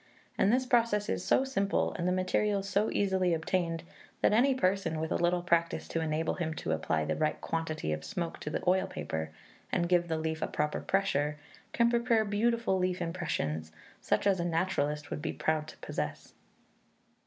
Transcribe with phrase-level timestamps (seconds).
[0.35, 3.83] And this process is so simple, and the materials so easily obtained,
[4.21, 7.93] that any person, with a little practice to enable him to apply the right quantity
[7.93, 9.29] of smoke to the oil paper,
[9.71, 11.37] and give the leaf a proper pressure,
[11.71, 16.33] can prepare beautiful leaf impressions, such as a naturalist would be proud to possess.